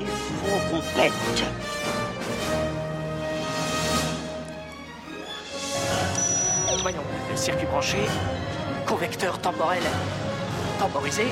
Il 0.00 0.06
faut 0.06 0.60
qu'on. 0.70 0.82
Voyons, 6.82 6.98
le 7.30 7.36
circuit 7.36 7.66
branché, 7.66 7.96
convecteur 8.86 9.40
temporel 9.40 9.82
temporisé. 10.78 11.24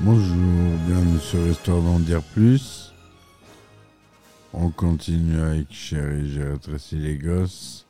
Bonjour, 0.00 0.78
bienvenue 0.86 1.20
sur 1.20 1.46
Histoire 1.46 1.82
d'en 1.82 1.98
dire 1.98 2.22
plus. 2.32 2.94
On 4.54 4.70
continue 4.70 5.38
avec 5.38 5.70
Chérie, 5.70 6.30
j'ai 6.32 6.44
rétréci 6.44 6.96
les 6.96 7.18
gosses. 7.18 7.86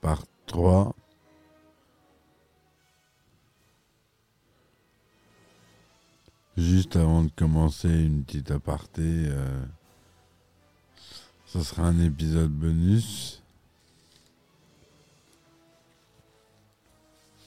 Part 0.00 0.22
3. 0.46 0.94
Juste 6.56 6.96
avant 6.96 7.24
de 7.24 7.30
commencer, 7.36 7.88
une 7.88 8.24
petite 8.24 8.50
aparté. 8.50 9.02
euh, 9.02 9.64
ça 11.46 11.62
sera 11.62 11.82
un 11.84 12.00
épisode 12.00 12.50
bonus. 12.50 13.42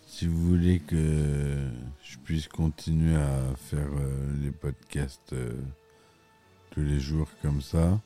Si 0.07 0.27
vous 0.27 0.47
voulez 0.47 0.79
que 0.79 1.69
je 2.03 2.17
puisse 2.19 2.47
continuer 2.47 3.15
à 3.15 3.55
faire 3.55 3.89
euh, 3.97 4.35
les 4.41 4.51
podcasts 4.51 5.33
euh, 5.33 5.53
tous 6.71 6.81
les 6.81 6.99
jours 6.99 7.29
comme 7.41 7.61
ça, 7.61 7.99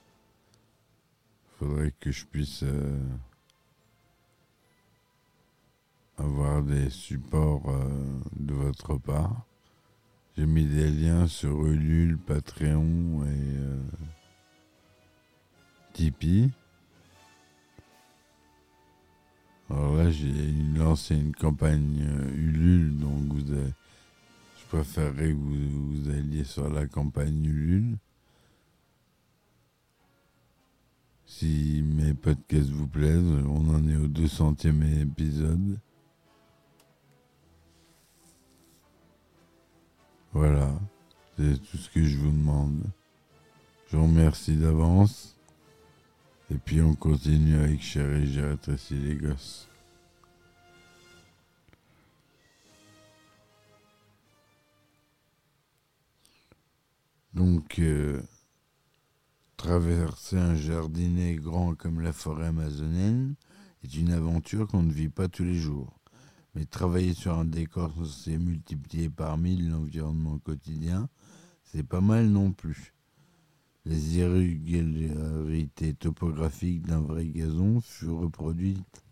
faudrait 1.60 1.94
que 2.00 2.12
je 2.12 2.26
puisse 2.26 2.64
avoir 6.17 6.64
des 6.64 6.89
supports 6.89 7.69
euh, 7.69 8.19
de 8.38 8.53
votre 8.53 8.97
part. 8.97 9.45
J'ai 10.38 10.45
mis 10.45 10.66
des 10.66 10.89
liens 10.89 11.28
sur 11.28 11.66
Ulule, 11.66 12.17
Patreon 12.17 13.23
et 13.23 13.28
euh, 13.58 13.81
Tipeee. 15.94 16.50
Alors 19.69 19.95
là, 19.95 20.11
j'ai 20.11 20.52
lancé 20.75 21.16
une 21.16 21.34
campagne 21.36 22.02
euh, 22.08 22.36
Ulule, 22.36 22.97
donc 22.97 23.34
vous 23.34 23.52
avez- 23.52 23.73
je 24.59 24.66
préférerais 24.78 25.30
que 25.30 25.38
vous, 25.38 25.91
vous 25.91 26.09
alliez 26.09 26.44
sur 26.44 26.69
la 26.69 26.88
campagne 26.88 27.45
Ulule. 27.45 27.97
Si 31.25 31.81
mes 31.84 32.14
podcasts 32.14 32.69
vous 32.69 32.88
plaisent, 32.88 33.44
on 33.47 33.69
en 33.69 33.88
est 33.88 33.95
au 33.95 34.08
200e 34.08 34.84
épisode. 35.02 35.79
Voilà, 40.34 40.72
c'est 41.38 41.62
tout 41.62 41.78
ce 41.78 41.92
que 41.92 42.04
je 42.04 42.18
vous 42.18 42.32
demande. 42.32 42.82
Je 43.88 43.98
vous 43.98 44.04
remercie 44.04 44.56
d'avance. 44.56 45.38
Et 46.50 46.58
puis 46.58 46.82
on 46.82 46.96
continue 46.96 47.56
avec 47.58 47.82
Chérie, 47.82 48.32
j'ai 48.32 48.42
rétréci 48.42 48.96
les 48.96 49.16
gosses. 49.16 49.70
Donc, 57.36 57.78
euh, 57.78 58.22
traverser 59.56 60.38
un 60.38 60.56
jardinet 60.56 61.36
grand 61.36 61.76
comme 61.76 62.02
la 62.02 62.14
forêt 62.14 62.48
amazonienne 62.48 63.36
est 63.84 63.96
une 63.96 64.12
aventure 64.12 64.68
qu'on 64.68 64.84
ne 64.84 64.92
vit 64.92 65.10
pas 65.10 65.28
tous 65.28 65.44
les 65.44 65.56
jours. 65.56 66.03
Mais 66.56 66.66
travailler 66.66 67.14
sur 67.14 67.38
un 67.38 67.46
décor 67.46 67.94
censé 67.96 68.38
multiplier 68.38 69.09
par 69.09 69.38
mille 69.38 69.69
l'environnement 69.69 70.38
quotidien, 70.38 71.09
c'est 71.64 71.84
pas 71.84 72.02
mal 72.02 72.28
non 72.28 72.52
plus. 72.52 72.94
Les 73.86 74.18
irrégularités 74.18 75.94
topographiques 75.94 76.84
d'un 76.84 77.02
vrai 77.02 77.25
gazon 77.25 77.81
furent 77.81 78.19
reproduites 78.19 79.03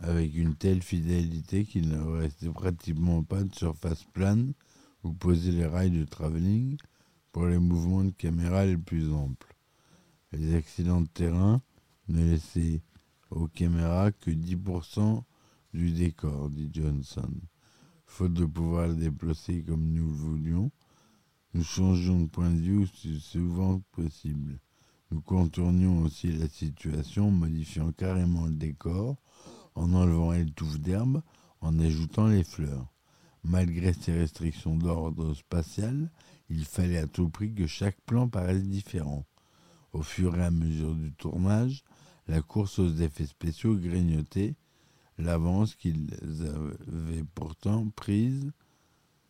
avec 0.00 0.34
une 0.34 0.54
telle 0.54 0.82
fidélité 0.82 1.64
qu'il 1.64 1.88
ne 1.88 2.00
restait 2.00 2.48
pratiquement 2.48 3.22
pas 3.22 3.42
de 3.42 3.54
surface 3.54 4.04
plane 4.04 4.52
où 5.04 5.12
poser 5.12 5.52
les 5.52 5.66
rails 5.66 5.90
de 5.90 6.04
travelling 6.04 6.76
pour 7.32 7.46
les 7.46 7.58
mouvements 7.58 8.04
de 8.04 8.10
caméra 8.10 8.64
les 8.64 8.76
plus 8.76 9.12
amples. 9.12 9.54
Les 10.32 10.54
accidents 10.54 11.00
de 11.00 11.08
terrain 11.08 11.62
ne 12.08 12.22
laissaient 12.22 12.80
aux 13.30 13.48
caméras 13.48 14.12
que 14.12 14.30
10% 14.30 15.22
du 15.74 15.92
décor, 15.92 16.50
dit 16.50 16.70
Johnson. 16.72 17.30
Faute 18.06 18.34
de 18.34 18.46
pouvoir 18.46 18.88
le 18.88 18.94
déplacer 18.94 19.62
comme 19.62 19.92
nous 19.92 20.06
le 20.06 20.14
voulions, 20.14 20.70
nous 21.54 21.62
changions 21.62 22.20
de 22.20 22.28
point 22.28 22.50
de 22.50 22.60
vue 22.60 22.82
aussi 22.82 23.20
souvent 23.20 23.80
possible. 23.92 24.58
Nous 25.10 25.20
contournions 25.20 26.02
aussi 26.02 26.32
la 26.32 26.48
situation 26.48 27.30
modifiant 27.30 27.92
carrément 27.92 28.46
le 28.46 28.54
décor, 28.54 29.16
en 29.74 29.94
enlevant 29.94 30.32
les 30.32 30.50
touffes 30.50 30.80
d'herbe, 30.80 31.22
en 31.60 31.78
ajoutant 31.78 32.28
les 32.28 32.44
fleurs. 32.44 32.92
Malgré 33.44 33.92
ces 33.92 34.12
restrictions 34.12 34.76
d'ordre 34.76 35.32
spatial, 35.34 36.10
il 36.50 36.64
fallait 36.64 36.98
à 36.98 37.06
tout 37.06 37.28
prix 37.30 37.54
que 37.54 37.66
chaque 37.66 38.00
plan 38.02 38.28
paraisse 38.28 38.64
différent. 38.64 39.24
Au 39.92 40.02
fur 40.02 40.36
et 40.36 40.44
à 40.44 40.50
mesure 40.50 40.94
du 40.94 41.12
tournage, 41.12 41.84
la 42.28 42.42
course 42.42 42.78
aux 42.78 42.94
effets 42.96 43.26
spéciaux 43.26 43.74
grignotait 43.74 44.54
l'avance 45.16 45.74
qu'ils 45.74 46.08
avaient 46.86 47.24
pourtant 47.34 47.88
prise 47.90 48.52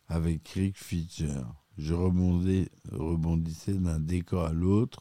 avec 0.08 0.46
Rick 0.48 0.76
Fisher. 0.76 1.42
Je 1.78 1.94
rebondissais 1.94 3.74
d'un 3.74 4.00
décor 4.00 4.46
à 4.46 4.52
l'autre, 4.52 5.00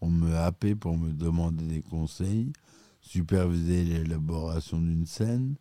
on 0.00 0.10
me 0.10 0.34
happait 0.36 0.76
pour 0.76 0.96
me 0.96 1.12
demander 1.12 1.64
des 1.64 1.82
conseils, 1.82 2.52
superviser 3.00 3.84
l'élaboration 3.84 4.78
d'une 4.78 5.06
scène. 5.06 5.56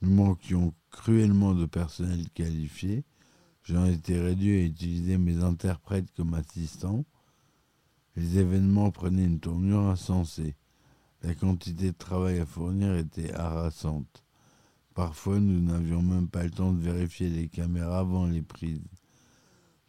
Nous 0.00 0.10
manquions 0.10 0.72
cruellement 0.90 1.54
de 1.54 1.66
personnel 1.66 2.30
qualifié. 2.30 3.04
J'en 3.64 3.84
étais 3.84 4.18
réduit 4.18 4.60
à 4.60 4.64
utiliser 4.64 5.18
mes 5.18 5.42
interprètes 5.42 6.10
comme 6.16 6.34
assistants. 6.34 7.04
Les 8.14 8.38
événements 8.38 8.92
prenaient 8.92 9.24
une 9.24 9.40
tournure 9.40 9.88
insensée. 9.88 10.54
La 11.22 11.34
quantité 11.34 11.92
de 11.92 11.96
travail 11.96 12.38
à 12.38 12.46
fournir 12.46 12.94
était 12.94 13.34
harassante. 13.34 14.24
Parfois, 14.94 15.40
nous 15.40 15.60
n'avions 15.60 16.02
même 16.02 16.28
pas 16.28 16.44
le 16.44 16.50
temps 16.50 16.72
de 16.72 16.80
vérifier 16.80 17.28
les 17.28 17.48
caméras 17.48 18.00
avant 18.00 18.26
les 18.26 18.42
prises. 18.42 18.86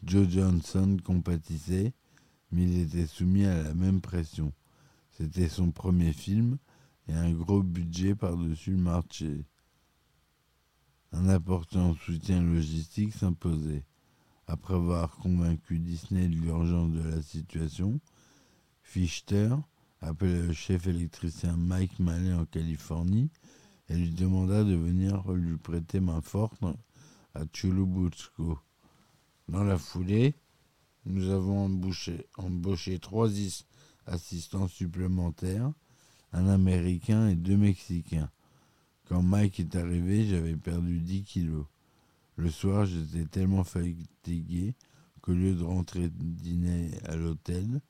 Joe 0.04 0.28
Johnson 0.30 0.98
compatissait, 1.04 1.94
mais 2.52 2.64
il 2.64 2.80
était 2.80 3.06
soumis 3.06 3.46
à 3.46 3.64
la 3.64 3.74
même 3.74 4.02
pression. 4.02 4.54
C'était 5.12 5.50
son 5.50 5.72
premier 5.72 6.14
film 6.14 6.58
et 7.08 7.14
un 7.14 7.32
gros 7.32 7.62
budget 7.62 8.16
par-dessus 8.16 8.72
le 8.72 8.78
marché. 8.78 9.46
Un 11.12 11.28
important 11.28 11.96
soutien 11.96 12.42
logistique 12.42 13.14
s'imposait. 13.14 13.86
Après 14.48 14.76
avoir 14.76 15.16
convaincu 15.18 15.80
Disney 15.80 16.28
de 16.28 16.36
l'urgence 16.36 16.92
de 16.92 17.08
la 17.08 17.22
situation, 17.22 18.00
Fichter 18.82 19.56
appela 20.02 20.42
le 20.48 20.54
chef 20.54 20.88
électricien 20.88 21.56
Mike 21.58 22.00
Mallet 22.00 22.34
en 22.34 22.46
Californie 22.46 23.30
et 23.90 23.96
lui 23.96 24.12
demanda 24.12 24.64
de 24.64 24.76
venir 24.76 25.30
lui 25.32 25.58
prêter 25.58 26.00
main 26.00 26.22
forte 26.22 26.62
à 27.34 27.42
Churubusco. 27.54 28.60
Dans 29.48 29.64
la 29.64 29.78
foulée, 29.78 30.36
nous 31.06 31.30
avons 31.30 31.66
embauché, 31.66 32.28
embauché 32.38 33.00
trois 33.00 33.32
is- 33.32 33.66
assistants 34.06 34.68
supplémentaires, 34.68 35.72
un 36.34 36.48
Américain 36.48 37.30
et 37.30 37.36
deux 37.36 37.58
Mexicains. 37.58 38.30
Quand 39.06 39.24
Mike 39.24 39.60
est 39.60 39.76
arrivé, 39.76 40.28
j'avais 40.28 40.56
perdu 40.56 41.00
10 41.00 41.24
kilos. 41.24 41.66
Le 42.36 42.52
soir, 42.52 42.86
j'étais 42.86 43.26
tellement 43.26 43.64
fatigué 43.64 44.76
qu'au 45.22 45.34
lieu 45.34 45.56
de 45.56 45.64
rentrer 45.64 46.10
dîner 46.10 46.92
à 47.06 47.16
l'hôtel, 47.16 47.82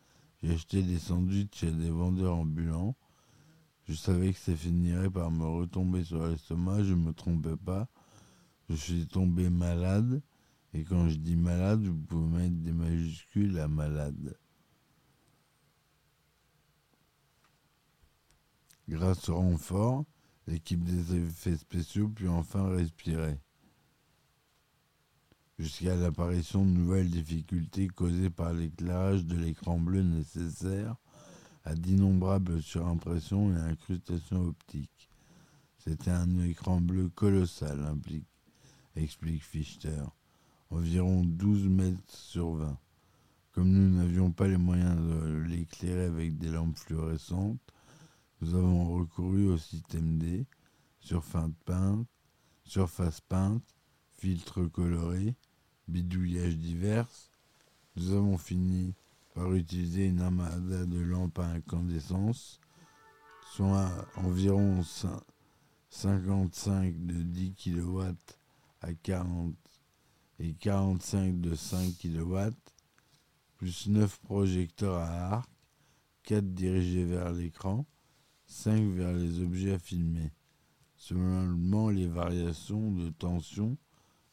J'ai 0.42 0.54
acheté 0.54 0.84
des 0.84 1.00
sandwichs 1.00 1.56
chez 1.56 1.72
des 1.72 1.90
vendeurs 1.90 2.36
ambulants. 2.36 2.96
Je 3.88 3.94
savais 3.94 4.32
que 4.32 4.40
ça 4.40 4.56
finirait 4.56 5.10
par 5.10 5.32
me 5.32 5.46
retomber 5.46 6.04
sur 6.04 6.26
l'estomac, 6.26 6.84
je 6.84 6.94
ne 6.94 7.02
me 7.02 7.14
trompais 7.14 7.58
pas. 7.58 7.90
Je 8.70 8.76
suis 8.76 9.08
tombé 9.08 9.50
malade, 9.50 10.22
et 10.74 10.84
quand 10.84 11.10
je 11.10 11.18
dis 11.18 11.36
malade, 11.36 11.82
vous 11.82 11.98
pouvez 11.98 12.38
mettre 12.38 12.56
des 12.58 12.72
majuscules 12.72 13.58
à 13.60 13.68
malade. 13.68 14.38
Grâce 18.88 19.28
au 19.30 19.36
renfort, 19.36 20.06
l'équipe 20.48 20.84
des 20.84 21.16
effets 21.16 21.58
spéciaux 21.58 22.10
put 22.10 22.28
enfin 22.28 22.70
respirer. 22.70 23.40
Jusqu'à 25.60 25.94
l'apparition 25.94 26.66
de 26.66 26.70
nouvelles 26.72 27.10
difficultés 27.10 27.90
causées 27.90 28.30
par 28.30 28.54
l'éclairage 28.54 29.26
de 29.26 29.36
l'écran 29.36 29.78
bleu 29.78 30.04
nécessaire 30.04 30.96
à 31.66 31.76
d'innombrables 31.76 32.62
surimpressions 32.62 33.52
et 33.52 33.60
incrustations 33.60 34.42
optiques. 34.48 35.10
C'était 35.78 36.12
un 36.12 36.40
écran 36.40 36.80
bleu 36.80 37.10
colossal, 37.10 37.84
implique, 37.84 38.30
explique 38.96 39.44
Fichter, 39.44 40.02
environ 40.70 41.26
12 41.26 41.68
mètres 41.68 42.16
sur 42.16 42.54
20. 42.54 42.80
Comme 43.52 43.70
nous 43.70 43.98
n'avions 43.98 44.32
pas 44.32 44.48
les 44.48 44.56
moyens 44.56 44.96
de 44.96 45.44
l'éclairer 45.46 46.06
avec 46.06 46.38
des 46.38 46.52
lampes 46.52 46.78
fluorescentes, 46.78 47.60
nous 48.40 48.56
avons 48.56 48.94
recouru 48.94 49.50
au 49.50 49.58
système 49.58 50.20
D, 50.20 50.48
surface 51.02 51.52
peinte, 51.66 52.08
surface 52.64 53.20
peinte, 53.20 53.76
filtre 54.14 54.64
coloré, 54.64 55.36
bidouillage 55.90 56.58
divers. 56.58 57.08
Nous 57.96 58.12
avons 58.12 58.38
fini 58.38 58.94
par 59.34 59.54
utiliser 59.54 60.08
une 60.08 60.22
armada 60.22 60.86
de 60.86 61.00
lampes 61.00 61.40
à 61.40 61.48
incandescence, 61.48 62.60
soit 63.54 63.90
environ 64.16 64.84
55 65.90 67.06
de 67.06 67.22
10 67.24 67.54
kW 67.56 68.02
à 68.82 68.94
40 68.94 69.56
et 70.40 70.54
45 70.54 71.42
de 71.42 71.56
5 71.56 71.98
kW, 71.98 72.38
plus 73.58 73.88
9 73.88 74.20
projecteurs 74.20 74.98
à 74.98 75.36
arc, 75.36 75.50
4 76.24 76.54
dirigés 76.54 77.06
vers 77.06 77.32
l'écran, 77.32 77.86
5 78.46 78.94
vers 78.94 79.14
les 79.14 79.42
objets 79.42 79.74
à 79.74 79.80
filmer. 79.80 80.32
Seulement 80.96 81.90
les 81.90 82.08
variations 82.08 82.92
de 82.92 83.10
tension 83.10 83.78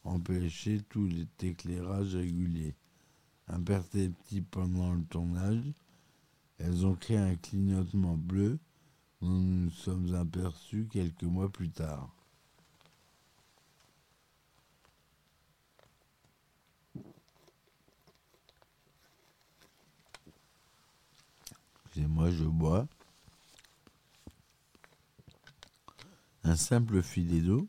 empêchaient 0.07 0.81
tout 0.89 1.09
éclairage 1.41 2.15
régulier. 2.15 2.75
Imperceptibles 3.47 4.47
pendant 4.49 4.93
le 4.93 5.03
tournage, 5.03 5.63
elles 6.59 6.85
ont 6.85 6.95
créé 6.95 7.17
un 7.17 7.35
clignotement 7.35 8.15
bleu 8.17 8.57
dont 9.21 9.29
nous 9.29 9.65
nous 9.65 9.71
sommes 9.71 10.13
aperçus 10.15 10.87
quelques 10.91 11.23
mois 11.23 11.49
plus 11.49 11.69
tard. 11.69 12.09
Et 21.95 22.05
moi 22.05 22.29
je 22.29 22.43
bois. 22.43 22.87
Un 26.43 26.55
simple 26.55 27.01
filet 27.01 27.41
d'eau 27.41 27.67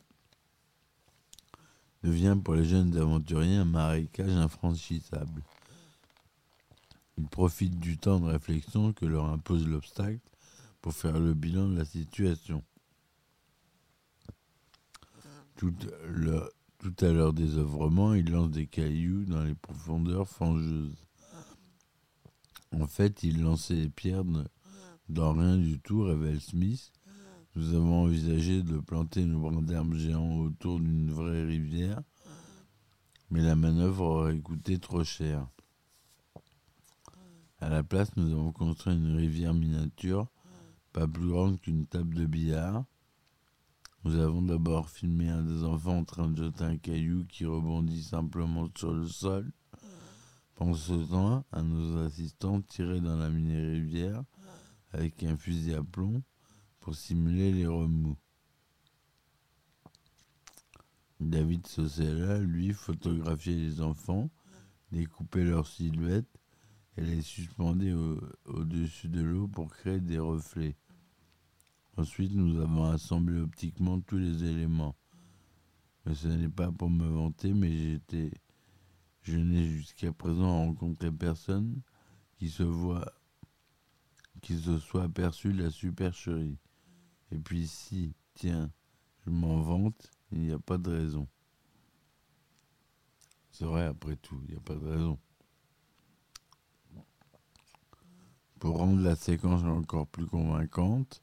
devient 2.03 2.37
pour 2.43 2.55
les 2.55 2.65
jeunes 2.65 2.97
aventuriers 2.97 3.57
un 3.57 3.65
marécage 3.65 4.31
infranchissable. 4.31 5.43
Ils 7.17 7.27
profitent 7.27 7.81
du 7.81 7.99
temps 7.99 8.21
de 8.21 8.27
réflexion 8.27 8.93
que 8.93 9.05
leur 9.05 9.25
impose 9.27 9.67
l'obstacle 9.67 10.21
pour 10.81 10.93
faire 10.93 11.19
le 11.19 11.35
bilan 11.35 11.69
de 11.69 11.77
la 11.77 11.85
situation. 11.85 12.63
Tout, 15.57 15.75
à 17.01 17.07
leur 17.09 17.33
désœuvrement, 17.33 18.15
ils 18.15 18.31
lancent 18.31 18.53
des 18.53 18.69
cailloux 18.69 19.25
dans 19.25 19.43
les 19.43 19.57
profondeurs 19.57 20.29
fangeuses. 20.29 21.05
En 22.71 22.87
fait, 22.87 23.25
ils 23.25 23.43
lançaient 23.43 23.75
les 23.75 23.89
pierres 23.89 24.23
dans 25.09 25.33
rien 25.33 25.57
du 25.57 25.81
tout, 25.81 26.03
révèle 26.03 26.41
Smith. 26.41 26.93
Nous 27.59 27.75
avons 27.75 28.05
envisagé 28.05 28.63
de 28.63 28.79
planter 28.79 29.23
une 29.23 29.37
brins 29.37 29.61
d'herbe 29.61 29.95
géants 29.95 30.39
autour 30.43 30.79
d'une 30.79 31.11
vraie 31.11 31.43
rivière, 31.43 32.01
mais 33.31 33.43
la 33.43 33.57
manœuvre 33.57 34.05
aurait 34.05 34.39
coûté 34.39 34.79
trop 34.79 35.03
cher. 35.03 35.45
À 37.59 37.69
la 37.69 37.83
place, 37.83 38.17
nous 38.17 38.31
avons 38.31 38.53
construit 38.53 38.95
une 38.95 39.17
rivière 39.17 39.55
miniature, 39.55 40.29
pas 40.93 41.09
plus 41.09 41.27
grande 41.27 41.61
qu'une 41.61 41.85
table 41.87 42.15
de 42.15 42.27
billard. 42.27 42.85
Nous 44.05 44.15
avons 44.15 44.41
d'abord 44.41 44.89
filmé 44.89 45.29
un 45.29 45.43
des 45.43 45.65
enfants 45.65 45.99
en 45.99 46.05
train 46.05 46.31
de 46.31 46.37
jeter 46.37 46.63
un 46.63 46.77
caillou 46.77 47.25
qui 47.25 47.45
rebondit 47.45 48.05
simplement 48.05 48.69
sur 48.77 48.93
le 48.93 49.09
sol. 49.09 49.51
Pendant 50.55 50.75
ce 50.75 50.93
temps, 50.93 51.45
un 51.51 51.65
nos 51.65 52.05
assistants 52.05 52.61
tirait 52.61 53.01
dans 53.01 53.17
la 53.17 53.29
mini-rivière 53.29 54.23
avec 54.93 55.25
un 55.25 55.37
fusil 55.37 55.75
à 55.75 55.83
plomb 55.83 56.23
pour 56.81 56.95
simuler 56.95 57.53
les 57.53 57.67
remous. 57.67 58.17
David 61.21 61.67
Sosella, 61.67 62.39
lui, 62.39 62.73
photographiait 62.73 63.57
les 63.57 63.81
enfants, 63.81 64.31
découpait 64.93 65.45
leurs 65.45 65.67
silhouettes 65.67 66.39
et 66.97 67.03
les 67.03 67.23
suspendait 67.23 67.95
au-dessus 68.45 69.09
de 69.09 69.23
l'eau 69.23 69.49
pour 69.49 69.69
créer 69.71 70.01
des 70.01 70.19
reflets. 70.19 70.77
Ensuite, 71.97 72.33
nous 72.33 72.61
avons 72.61 72.85
assemblé 72.85 73.41
optiquement 73.41 74.01
tous 74.01 74.19
les 74.19 74.45
éléments. 74.45 74.97
Mais 76.07 76.15
ce 76.15 76.29
n'est 76.29 76.49
pas 76.49 76.71
pour 76.71 76.91
me 76.91 77.09
vanter, 77.09 77.53
mais 77.53 77.77
j'étais, 77.77 78.31
je 79.23 79.37
n'ai 79.37 79.69
jusqu'à 79.69 80.13
présent 80.13 80.67
rencontré 80.67 81.11
personne 81.11 81.83
qui 82.37 82.49
se 82.49 82.63
voit, 82.63 83.13
qui 84.41 84.57
se 84.57 84.79
soit 84.79 85.03
aperçu 85.03 85.53
de 85.53 85.65
la 85.65 85.71
supercherie. 85.71 86.59
Et 87.31 87.39
puis 87.39 87.67
si, 87.67 88.15
tiens, 88.35 88.71
je 89.25 89.31
m'en 89.31 89.61
vante, 89.61 90.11
il 90.33 90.41
n'y 90.41 90.53
a 90.53 90.59
pas 90.59 90.79
de 90.79 90.91
raison. 90.91 91.29
C'est 93.51 93.65
vrai, 93.65 93.85
après 93.85 94.17
tout, 94.17 94.41
il 94.45 94.53
n'y 94.53 94.57
a 94.57 94.61
pas 94.61 94.75
de 94.75 94.87
raison. 94.87 95.19
Pour 98.59 98.79
rendre 98.79 99.01
la 99.03 99.17
séquence 99.17 99.63
encore 99.65 100.07
plus 100.07 100.27
convaincante, 100.27 101.23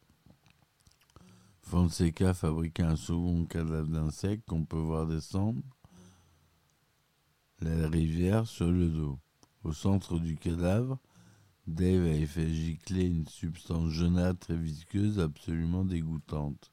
Fonseca 1.62 2.34
fabriqua 2.34 2.90
un 2.90 2.96
second 2.96 3.46
cadavre 3.46 3.90
d'insecte 3.90 4.46
qu'on 4.48 4.66
peut 4.66 4.78
voir 4.78 5.08
descendre 5.08 5.62
la 7.60 7.88
rivière 7.88 8.48
sur 8.48 8.72
le 8.72 8.88
dos. 8.88 9.20
Au 9.64 9.74
centre 9.74 10.20
du 10.20 10.38
cadavre, 10.38 11.00
Dave 11.68 12.06
avait 12.06 12.28
fait 12.28 12.48
gicler 12.48 13.06
une 13.08 13.28
substance 13.28 13.90
jaunâtre 13.90 14.52
et 14.52 14.56
visqueuse 14.56 15.20
absolument 15.20 15.84
dégoûtante. 15.84 16.72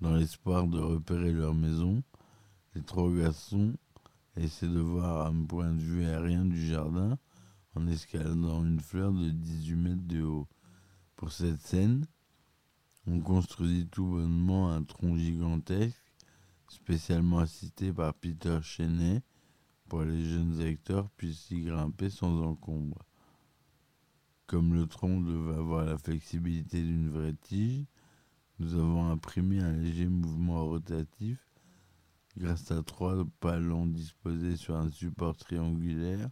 Dans 0.00 0.16
l'espoir 0.16 0.66
de 0.66 0.80
repérer 0.80 1.30
leur 1.30 1.54
maison, 1.54 2.02
les 2.74 2.82
trois 2.82 3.08
garçons 3.12 3.72
essaient 4.36 4.66
de 4.66 4.80
voir 4.80 5.28
un 5.28 5.44
point 5.44 5.72
de 5.72 5.80
vue 5.80 6.04
aérien 6.04 6.44
du 6.44 6.66
jardin 6.66 7.16
en 7.76 7.86
escaladant 7.86 8.64
une 8.64 8.80
fleur 8.80 9.12
de 9.12 9.30
18 9.30 9.76
mètres 9.76 10.08
de 10.08 10.22
haut. 10.22 10.48
Pour 11.14 11.30
cette 11.30 11.60
scène, 11.60 12.04
on 13.06 13.20
construisit 13.20 13.86
tout 13.86 14.06
bonnement 14.06 14.72
un 14.72 14.82
tronc 14.82 15.16
gigantesque, 15.16 16.02
spécialement 16.66 17.38
assisté 17.38 17.92
par 17.92 18.12
Peter 18.14 18.58
Cheney, 18.60 19.22
pour 19.88 20.00
que 20.00 20.06
les 20.06 20.24
jeunes 20.24 20.60
acteurs 20.62 21.08
puissent 21.10 21.48
y 21.52 21.62
grimper 21.62 22.10
sans 22.10 22.42
encombre. 22.42 22.98
Comme 24.46 24.74
le 24.74 24.86
tronc 24.86 25.20
devait 25.20 25.56
avoir 25.56 25.84
la 25.84 25.96
flexibilité 25.96 26.82
d'une 26.82 27.08
vraie 27.08 27.34
tige, 27.34 27.86
nous 28.58 28.74
avons 28.74 29.10
imprimé 29.10 29.60
un 29.60 29.72
léger 29.72 30.06
mouvement 30.06 30.64
rotatif 30.66 31.38
grâce 32.36 32.70
à 32.70 32.82
trois 32.82 33.24
palons 33.40 33.86
disposés 33.86 34.56
sur 34.56 34.76
un 34.76 34.90
support 34.90 35.36
triangulaire 35.36 36.28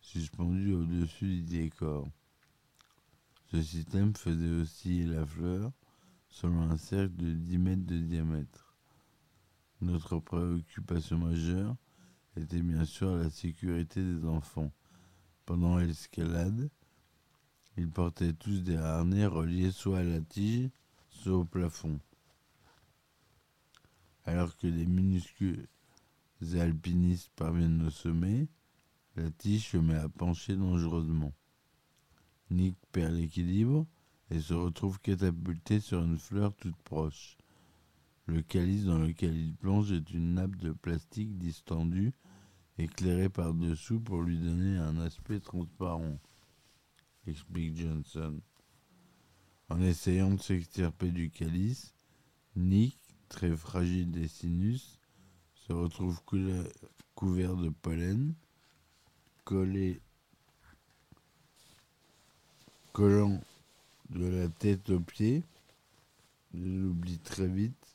suspendu 0.00 0.72
au-dessus 0.72 1.26
du 1.26 1.42
décor. 1.42 2.08
Ce 3.50 3.62
système 3.62 4.14
faisait 4.16 4.60
osciller 4.60 5.06
la 5.06 5.24
fleur 5.26 5.72
selon 6.28 6.62
un 6.62 6.76
cercle 6.76 7.14
de 7.16 7.32
10 7.32 7.58
mètres 7.58 7.86
de 7.86 7.98
diamètre. 7.98 8.74
Notre 9.80 10.18
préoccupation 10.18 11.18
majeure 11.18 11.76
était 12.36 12.62
bien 12.62 12.84
sûr 12.84 13.14
la 13.16 13.30
sécurité 13.30 14.02
des 14.02 14.24
enfants. 14.24 14.72
Pendant 15.46 15.76
l'escalade, 15.76 16.70
ils 17.76 17.88
portaient 17.88 18.32
tous 18.32 18.62
des 18.62 18.76
harnais 18.76 19.26
reliés 19.26 19.70
soit 19.70 19.98
à 19.98 20.04
la 20.04 20.20
tige, 20.20 20.70
soit 21.10 21.36
au 21.36 21.44
plafond. 21.44 21.98
Alors 24.24 24.56
que 24.56 24.66
les 24.66 24.86
minuscules 24.86 25.66
alpinistes 26.54 27.30
parviennent 27.36 27.86
au 27.86 27.90
sommet, 27.90 28.48
la 29.16 29.30
tige 29.30 29.70
se 29.70 29.76
met 29.76 29.96
à 29.96 30.08
pencher 30.08 30.56
dangereusement. 30.56 31.32
Nick 32.50 32.76
perd 32.92 33.14
l'équilibre 33.14 33.86
et 34.30 34.40
se 34.40 34.54
retrouve 34.54 35.00
catapulté 35.00 35.80
sur 35.80 36.02
une 36.02 36.18
fleur 36.18 36.54
toute 36.54 36.76
proche. 36.84 37.36
Le 38.26 38.42
calice 38.42 38.84
dans 38.84 38.98
lequel 38.98 39.36
il 39.36 39.54
plonge 39.54 39.92
est 39.92 40.10
une 40.10 40.34
nappe 40.34 40.56
de 40.56 40.72
plastique 40.72 41.36
distendue, 41.38 42.12
éclairée 42.78 43.28
par-dessous 43.28 44.00
pour 44.00 44.22
lui 44.22 44.38
donner 44.38 44.76
un 44.78 44.98
aspect 44.98 45.40
transparent, 45.40 46.18
explique 47.26 47.76
Johnson. 47.76 48.40
En 49.68 49.80
essayant 49.80 50.30
de 50.30 50.40
s'extirper 50.40 51.10
du 51.10 51.30
calice, 51.30 51.94
Nick, 52.56 52.98
très 53.28 53.56
fragile 53.56 54.10
des 54.10 54.28
sinus, 54.28 54.98
se 55.54 55.72
retrouve 55.72 56.20
couvert 57.14 57.56
de 57.56 57.70
pollen, 57.70 58.34
collé, 59.44 60.00
collant 62.92 63.40
de 64.10 64.26
la 64.26 64.48
tête 64.48 64.90
aux 64.90 65.00
pieds. 65.00 65.42
Je 66.52 66.64
l'oublie 66.64 67.18
très 67.18 67.48
vite. 67.48 67.93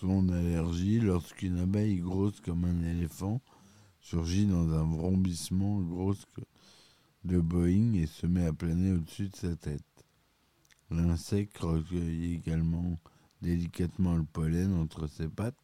Son 0.00 0.28
allergie 0.28 1.00
lorsqu'une 1.00 1.58
abeille 1.58 2.00
grosse 2.00 2.40
comme 2.40 2.66
un 2.66 2.82
éléphant 2.82 3.40
surgit 3.98 4.44
dans 4.44 4.70
un 4.70 4.84
vrombissement 4.84 5.80
grosse 5.80 6.26
de 7.24 7.40
Boeing 7.40 7.94
et 7.94 8.06
se 8.06 8.26
met 8.26 8.44
à 8.44 8.52
planer 8.52 8.92
au-dessus 8.92 9.30
de 9.30 9.36
sa 9.36 9.56
tête. 9.56 10.04
L'insecte 10.90 11.56
recueille 11.56 12.34
également 12.34 12.98
délicatement 13.40 14.16
le 14.16 14.24
pollen 14.24 14.74
entre 14.74 15.06
ses 15.06 15.28
pattes 15.28 15.54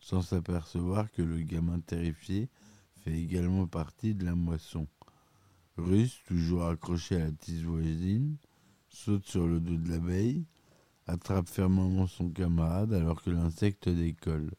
sans 0.00 0.22
s'apercevoir 0.22 1.12
que 1.12 1.20
le 1.20 1.42
gamin 1.42 1.80
terrifié 1.80 2.48
fait 3.04 3.20
également 3.20 3.66
partie 3.66 4.14
de 4.14 4.24
la 4.24 4.34
moisson. 4.34 4.86
Russe, 5.76 6.18
toujours 6.26 6.64
accroché 6.64 7.16
à 7.16 7.26
la 7.26 7.32
tise 7.32 7.64
voisine, 7.64 8.38
saute 8.88 9.26
sur 9.26 9.46
le 9.46 9.60
dos 9.60 9.76
de 9.76 9.90
l'abeille, 9.90 10.46
attrape 11.06 11.48
fermement 11.48 12.06
son 12.06 12.30
camarade 12.30 12.92
alors 12.92 13.22
que 13.22 13.30
l'insecte 13.30 13.88
décolle. 13.88 14.50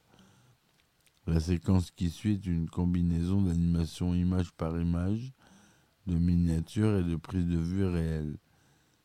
La 1.25 1.39
séquence 1.39 1.91
qui 1.91 2.09
suit 2.09 2.33
est 2.33 2.45
une 2.45 2.69
combinaison 2.69 3.41
d'animation 3.41 4.13
image 4.13 4.51
par 4.53 4.79
image, 4.79 5.33
de 6.05 6.15
miniatures 6.15 6.99
et 6.99 7.03
de 7.03 7.17
prises 7.17 7.47
de 7.47 7.57
vue 7.57 7.85
réelles. 7.85 8.37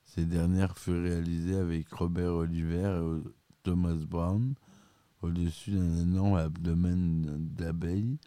Ces 0.05 0.25
dernières 0.25 0.79
furent 0.79 1.03
réalisées 1.03 1.57
avec 1.57 1.89
Robert 1.89 2.35
Oliver 2.35 3.01
et 3.03 3.29
Thomas 3.63 3.95
Brown 3.95 4.55
au-dessus 5.23 5.73
d'un 5.73 6.03
énorme 6.03 6.37
abdomen 6.37 7.49
d'abeille 7.57 8.19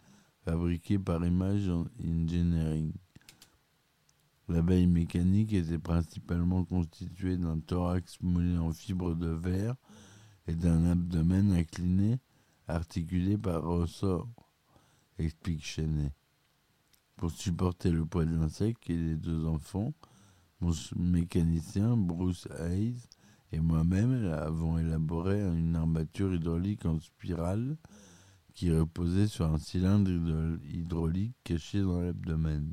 fabriqué 0.44 0.98
par 0.98 1.24
Image 1.24 1.70
Engineering. 2.04 2.92
L'abeille 4.48 4.86
mécanique 4.86 5.52
était 5.52 5.78
principalement 5.78 6.64
constituée 6.64 7.36
d'un 7.36 7.58
thorax 7.58 8.18
moulé 8.20 8.56
en 8.56 8.72
fibre 8.72 9.14
de 9.14 9.28
verre 9.28 9.74
et 10.46 10.54
d'un 10.54 10.84
abdomen 10.86 11.52
incliné 11.52 12.20
articulé 12.68 13.36
par 13.36 13.62
ressort, 13.62 14.28
explique 15.18 15.64
Chenet. 15.64 16.12
Pour 17.16 17.30
supporter 17.30 17.90
le 17.90 18.04
poids 18.04 18.24
de 18.24 18.36
l'insecte 18.36 18.90
et 18.90 18.96
les 18.96 19.16
deux 19.16 19.46
enfants, 19.46 19.94
mon 20.60 20.72
mécanicien 20.96 21.96
Bruce 21.96 22.48
Hayes 22.58 23.00
et 23.52 23.60
moi-même 23.60 24.26
avons 24.32 24.78
élaboré 24.78 25.40
une 25.40 25.76
armature 25.76 26.34
hydraulique 26.34 26.84
en 26.86 27.00
spirale 27.00 27.76
qui 28.54 28.72
reposait 28.72 29.28
sur 29.28 29.46
un 29.46 29.58
cylindre 29.58 30.10
hydraulique 30.64 31.36
caché 31.44 31.80
dans 31.80 32.00
l'abdomen. 32.00 32.72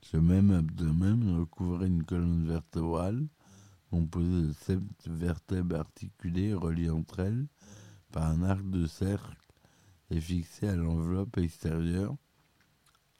Ce 0.00 0.16
même 0.16 0.50
abdomen 0.50 1.38
recouvrait 1.38 1.88
une 1.88 2.04
colonne 2.04 2.46
vertébrale 2.46 3.26
composée 3.90 4.48
de 4.48 4.52
sept 4.52 4.80
vertèbres 5.06 5.76
articulées 5.76 6.54
reliées 6.54 6.90
entre 6.90 7.20
elles 7.20 7.46
par 8.12 8.26
un 8.26 8.42
arc 8.42 8.68
de 8.70 8.86
cercle 8.86 9.36
et 10.10 10.20
fixées 10.20 10.68
à 10.68 10.76
l'enveloppe 10.76 11.36
extérieure 11.38 12.16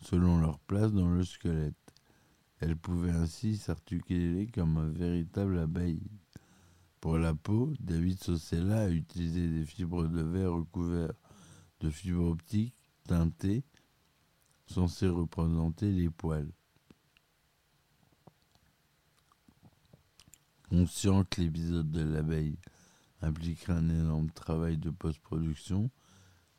selon 0.01 0.39
leur 0.39 0.59
place 0.61 0.93
dans 0.93 1.09
le 1.09 1.25
squelette. 1.25 1.75
Elles 2.61 2.77
pouvaient 2.77 3.13
ainsi 3.13 3.57
s'articuler 3.57 4.47
comme 4.49 4.77
un 4.77 4.89
véritable 4.89 5.59
abeille. 5.59 6.11
Pour 7.01 7.19
la 7.19 7.35
peau, 7.35 7.73
David 7.79 8.23
Sosella 8.23 8.83
a 8.83 8.89
utilisé 8.89 9.49
des 9.49 9.65
fibres 9.65 10.09
de 10.09 10.23
verre 10.23 10.53
recouvertes 10.53 11.17
de 11.81 11.91
fibres 11.91 12.31
optiques 12.31 12.75
teintées 13.05 13.65
censées 14.67 15.09
représenter 15.09 15.93
les 15.93 16.11
poils. 16.11 16.53
Conscient 20.69 21.25
que 21.25 21.41
l'épisode 21.41 21.91
de 21.91 22.03
l'abeille. 22.03 22.59
Impliquerait 23.23 23.73
un 23.73 23.89
énorme 23.89 24.31
travail 24.31 24.77
de 24.77 24.91
post-production, 24.91 25.91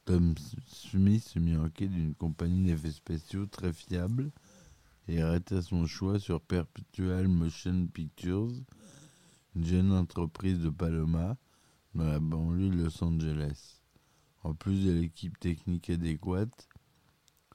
Tom 0.06 0.34
Smith 0.66 1.24
se 1.24 1.38
mit 1.38 1.56
en 1.56 1.70
quête 1.70 1.92
d'une 1.92 2.16
compagnie 2.16 2.66
d'effets 2.66 2.92
spéciaux 2.92 3.46
très 3.46 3.72
fiable 3.72 4.32
et 5.08 5.22
arrêta 5.22 5.62
son 5.62 5.86
choix 5.86 6.20
sur 6.20 6.42
Perpetual 6.42 7.28
Motion 7.28 7.88
Pictures, 7.88 8.52
une 9.56 9.66
jeune 9.66 9.92
entreprise 9.92 10.60
de 10.60 10.70
Paloma 10.70 11.38
dans 11.94 12.06
la 12.06 12.20
banlieue 12.20 12.70
de 12.70 12.84
Los 12.84 13.04
Angeles. 13.04 13.82
En 14.44 14.56
plus 14.56 14.86
de 14.86 14.92
l'équipe 14.92 15.40
technique 15.40 15.92
adéquate, 15.92 16.68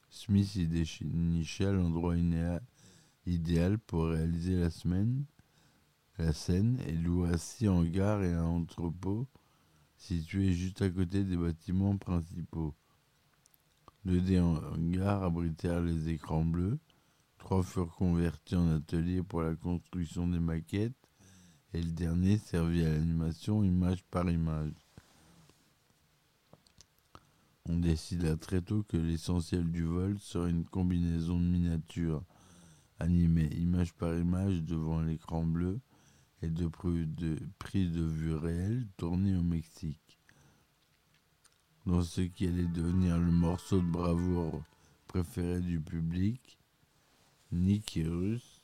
Smith 0.08 0.54
y 0.54 0.68
dénicha 0.68 1.72
l'endroit 1.72 2.14
idéal 3.26 3.78
pour 3.80 4.06
réaliser 4.06 4.54
la 4.54 4.70
semaine 4.70 5.24
la 6.18 6.32
scène 6.32 6.78
est 6.86 6.92
loua 6.92 7.36
six 7.38 7.68
hangars 7.68 8.22
et 8.22 8.32
un 8.32 8.44
entrepôt 8.44 9.26
situé 9.96 10.52
juste 10.52 10.80
à 10.82 10.90
côté 10.90 11.24
des 11.24 11.36
bâtiments 11.36 11.96
principaux. 11.96 12.74
Deux 14.04 14.20
des 14.20 14.38
hangars 14.38 15.24
abritèrent 15.24 15.80
les 15.80 16.10
écrans 16.10 16.44
bleus, 16.44 16.78
trois 17.38 17.62
furent 17.62 17.94
convertis 17.96 18.54
en 18.54 18.70
ateliers 18.76 19.22
pour 19.22 19.42
la 19.42 19.56
construction 19.56 20.28
des 20.28 20.38
maquettes 20.38 20.92
et 21.72 21.82
le 21.82 21.90
dernier 21.90 22.38
servit 22.38 22.84
à 22.84 22.90
l'animation 22.90 23.64
image 23.64 24.04
par 24.04 24.30
image. 24.30 24.72
On 27.66 27.78
décida 27.78 28.36
très 28.36 28.60
tôt 28.60 28.84
que 28.84 28.98
l'essentiel 28.98 29.72
du 29.72 29.82
vol 29.82 30.18
serait 30.20 30.50
une 30.50 30.66
combinaison 30.66 31.40
de 31.40 31.46
miniatures 31.46 32.22
animées 33.00 33.48
image 33.56 33.94
par 33.94 34.14
image 34.16 34.62
devant 34.62 35.00
l'écran 35.00 35.44
bleu 35.44 35.80
et 36.44 36.50
de, 36.50 36.68
prise 37.58 37.90
de 37.90 38.04
vue 38.04 38.34
réelle 38.34 38.86
tournée 38.98 39.34
au 39.34 39.42
Mexique. 39.42 40.18
Dans 41.86 42.02
ce 42.02 42.20
qui 42.20 42.46
allait 42.46 42.66
devenir 42.66 43.18
le 43.18 43.30
morceau 43.30 43.80
de 43.80 43.86
bravoure 43.86 44.62
préféré 45.06 45.60
du 45.60 45.80
public, 45.80 46.58
Nick 47.50 47.96
et 47.96 48.06
Russ 48.06 48.62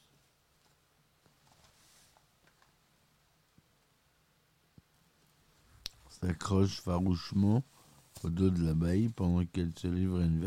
s'accroche 6.09 6.81
farouchement 6.83 7.65
au 8.23 8.29
dos 8.29 8.51
de 8.51 8.63
l'abeille 8.63 9.09
pendant 9.09 9.47
qu'elle 9.47 9.73
se 9.79 9.87
livre 9.87 10.21
à 10.21 10.25
une 10.25 10.41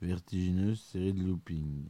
vertigineuse 0.00 0.80
série 0.80 1.12
de 1.12 1.24
loopings. 1.24 1.88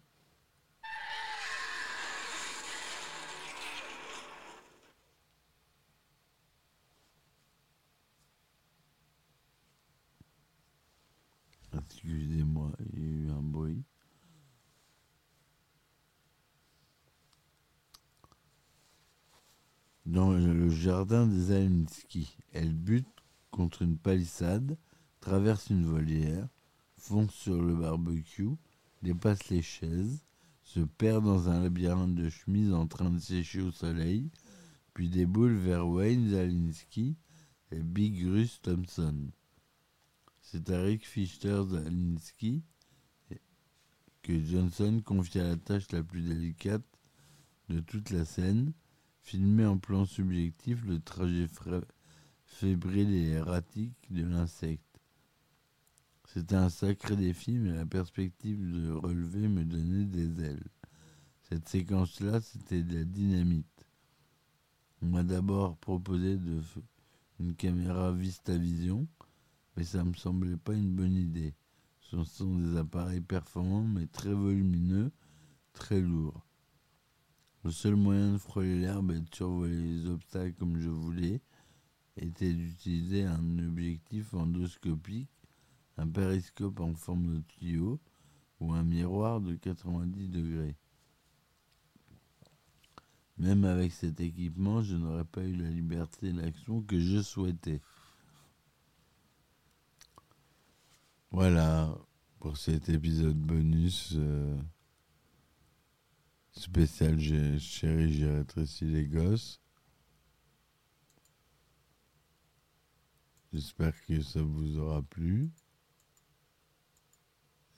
Excusez-moi, 12.05 12.71
il 12.93 12.99
y 12.99 13.03
a 13.03 13.09
eu 13.09 13.31
un 13.31 13.41
bruit. 13.41 13.83
Dans 20.05 20.33
le 20.33 20.69
jardin 20.69 21.27
des 21.27 21.51
Alinski, 21.53 22.37
elle 22.53 22.75
bute 22.75 23.09
contre 23.51 23.81
une 23.81 23.97
palissade, 23.97 24.77
traverse 25.21 25.71
une 25.71 25.87
volière, 25.87 26.47
fonce 26.99 27.33
sur 27.33 27.63
le 27.63 27.75
barbecue, 27.75 28.51
dépasse 29.01 29.49
les 29.49 29.63
chaises, 29.63 30.27
se 30.63 30.81
perd 30.81 31.25
dans 31.25 31.49
un 31.49 31.63
labyrinthe 31.63 32.17
de 32.17 32.29
chemises 32.29 32.75
en 32.75 32.87
train 32.87 33.09
de 33.09 33.19
sécher 33.19 33.63
au 33.63 33.73
soleil, 33.73 34.31
puis 34.93 35.09
déboule 35.09 35.55
vers 35.55 35.89
Wayne 35.89 36.33
Zalinski 36.33 37.17
et 37.71 37.83
Big 37.83 38.23
Russ 38.27 38.61
Thompson. 38.61 39.31
C'est 40.55 40.71
à 40.71 40.81
Rick 40.81 41.05
Fichter 41.05 41.65
Zalinski 41.69 42.63
que 44.23 44.41
Johnson 44.41 45.03
confia 45.05 45.43
la 45.43 45.57
tâche 45.57 45.91
la 45.91 46.05
plus 46.05 46.23
délicate 46.23 46.87
de 47.69 47.81
toute 47.81 48.11
la 48.11 48.25
scène, 48.25 48.73
filmer 49.21 49.67
en 49.67 49.79
plan 49.79 50.05
subjectif 50.07 50.85
le 50.85 51.01
trajet 51.01 51.49
fébrile 52.45 53.13
et 53.15 53.31
erratique 53.31 53.97
de 54.11 54.25
l'insecte. 54.25 55.01
C'était 56.29 56.55
un 56.55 56.69
sacré 56.69 57.17
défi, 57.17 57.59
mais 57.59 57.75
la 57.75 57.85
perspective 57.85 58.61
de 58.61 58.93
relever 58.93 59.49
me 59.49 59.65
donnait 59.65 60.05
des 60.05 60.41
ailes. 60.41 60.69
Cette 61.49 61.69
séquence-là, 61.69 62.41
c'était 62.41 62.85
de 62.85 62.99
la 62.99 63.05
dynamite. 63.05 63.87
On 65.03 65.07
m'a 65.07 65.25
d'abord 65.25 65.77
proposé 65.79 66.39
une 67.41 67.57
caméra 67.57 68.13
VistaVision, 68.13 69.09
mais 69.77 69.85
ça 69.85 70.05
me 70.05 70.15
semblait 70.15 70.57
pas 70.57 70.75
une 70.75 70.95
bonne 70.95 71.17
idée. 71.17 71.55
Ce 72.01 72.23
sont 72.25 72.55
des 72.57 72.77
appareils 72.77 73.21
performants, 73.21 73.87
mais 73.87 74.07
très 74.07 74.33
volumineux, 74.33 75.11
très 75.73 76.01
lourds. 76.01 76.47
Le 77.65 77.71
seul 77.71 77.97
moyen 77.97 78.33
de 78.35 78.39
frôler 78.39 78.79
l'herbe 78.79 79.13
et 79.13 79.21
de 79.21 79.35
survoler 79.35 79.81
les 79.81 80.07
obstacles 80.07 80.55
comme 80.55 80.79
je 80.79 80.91
voulais 80.91 81.41
était 82.17 82.53
d'utiliser 82.53 83.25
un 83.25 83.59
objectif 83.59 84.35
endoscopique, 84.35 85.31
un 85.97 86.07
périscope 86.07 86.79
en 86.81 86.95
forme 86.95 87.37
de 87.37 87.41
tuyau 87.41 88.01
ou 88.61 88.73
un 88.73 88.83
miroir 88.83 89.41
de 89.41 89.55
90 89.55 90.29
degrés. 90.29 90.77
Même 93.39 93.65
avec 93.65 93.93
cet 93.93 94.21
équipement, 94.21 94.83
je 94.83 94.95
n'aurais 94.95 95.25
pas 95.25 95.45
eu 95.45 95.57
la 95.57 95.71
liberté 95.71 96.33
d'action 96.33 96.83
que 96.83 97.01
je 97.01 97.21
souhaitais. 97.21 97.81
Voilà 101.35 101.93
pour 102.39 102.57
cet 102.57 102.89
épisode 102.89 103.37
bonus 103.37 104.13
euh, 104.15 104.57
spécial 106.53 107.19
Chérie, 107.59 108.13
j'ai 108.13 108.31
rétréci 108.31 108.85
les 108.85 109.05
gosses. 109.05 109.61
J'espère 113.53 114.01
que 114.07 114.23
ça 114.23 114.43
vous 114.43 114.79
aura 114.79 115.03
plu. 115.03 115.51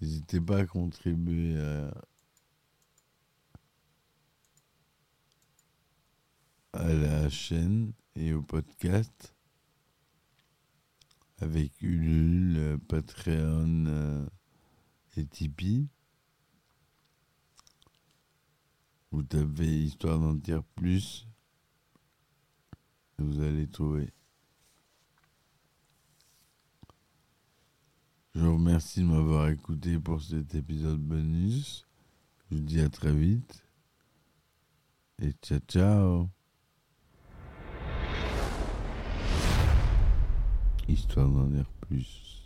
N'hésitez 0.03 0.43
pas 0.43 0.59
à 0.59 0.67
contribuer 0.67 1.57
à 6.75 6.93
la 6.93 7.31
chaîne 7.31 7.95
et 8.17 8.35
au 8.35 8.43
podcast 8.43 9.36
avec 11.39 11.81
Ulule, 11.83 12.79
Patreon 12.89 13.85
euh, 13.87 14.27
et 15.17 15.27
Tipeee. 15.27 15.89
Vous 19.11 19.23
tapez 19.23 19.85
Histoire 19.85 20.19
d'en 20.19 20.35
dire 20.35 20.63
plus 20.75 21.27
vous 23.19 23.41
allez 23.41 23.67
trouver. 23.67 24.13
Je 28.35 28.41
vous 28.41 28.55
remercie 28.55 29.01
de 29.01 29.07
m'avoir 29.07 29.49
écouté 29.49 29.99
pour 29.99 30.23
cet 30.23 30.55
épisode 30.55 31.01
bonus. 31.01 31.87
Je 32.51 32.57
vous 32.57 32.63
dis 32.63 32.81
à 32.81 32.91
très 32.91 33.15
vite. 33.15 33.65
Et 35.23 35.33
ciao 35.43 35.61
ciao 35.67 36.36
histoire 40.89 41.29
d'en 41.29 41.47
dire 41.47 41.71
plus. 41.81 42.46